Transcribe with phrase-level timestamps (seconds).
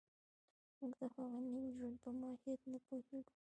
[0.79, 3.33] موږ د هغه نوي ژوند په ماهیت نه پوهېږو